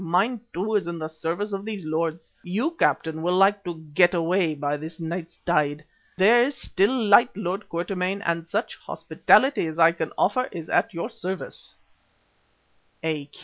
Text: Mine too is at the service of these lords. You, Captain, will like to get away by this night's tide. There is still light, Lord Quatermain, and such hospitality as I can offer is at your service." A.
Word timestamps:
Mine 0.03 0.41
too 0.51 0.73
is 0.73 0.87
at 0.87 0.97
the 0.97 1.07
service 1.07 1.53
of 1.53 1.63
these 1.63 1.85
lords. 1.85 2.31
You, 2.41 2.71
Captain, 2.71 3.21
will 3.21 3.37
like 3.37 3.63
to 3.65 3.85
get 3.93 4.15
away 4.15 4.55
by 4.55 4.75
this 4.77 4.99
night's 4.99 5.37
tide. 5.45 5.83
There 6.17 6.41
is 6.41 6.55
still 6.55 7.03
light, 7.05 7.29
Lord 7.37 7.69
Quatermain, 7.69 8.23
and 8.25 8.47
such 8.47 8.75
hospitality 8.77 9.67
as 9.67 9.77
I 9.77 9.91
can 9.91 10.11
offer 10.17 10.45
is 10.51 10.71
at 10.71 10.91
your 10.91 11.11
service." 11.11 11.75
A. 13.03 13.29